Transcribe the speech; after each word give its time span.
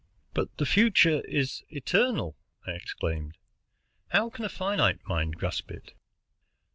"But 0.33 0.57
the 0.57 0.65
future 0.65 1.21
is 1.27 1.61
eternal!" 1.69 2.35
I 2.65 2.71
exclaimed. 2.71 3.37
"How 4.07 4.31
can 4.31 4.43
a 4.45 4.49
finite 4.49 4.97
mind 5.05 5.35
grasp 5.37 5.69
it?" 5.69 5.93